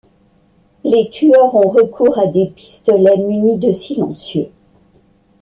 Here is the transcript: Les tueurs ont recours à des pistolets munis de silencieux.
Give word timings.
Les 0.83 1.11
tueurs 1.11 1.53
ont 1.53 1.69
recours 1.69 2.17
à 2.17 2.25
des 2.25 2.47
pistolets 2.47 3.19
munis 3.19 3.59
de 3.59 3.71
silencieux. 3.71 4.47